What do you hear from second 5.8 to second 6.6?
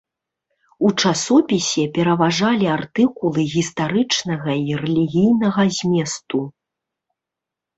зместу.